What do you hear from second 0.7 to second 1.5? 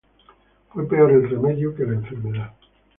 Fue peor el